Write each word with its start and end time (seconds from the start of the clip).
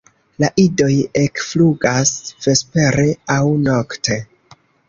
La 0.43 0.47
idoj 0.63 0.95
ekflugas 1.25 2.15
vespere 2.47 3.07
aŭ 3.37 3.41
nokte. 3.71 4.19